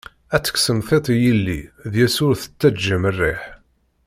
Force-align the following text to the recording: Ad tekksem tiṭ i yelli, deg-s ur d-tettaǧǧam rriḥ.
Ad 0.35 0.41
tekksem 0.43 0.79
tiṭ 0.87 1.05
i 1.13 1.17
yelli, 1.23 1.59
deg-s 1.91 2.17
ur 2.27 2.33
d-tettaǧǧam 2.35 3.03
rriḥ. 3.13 3.41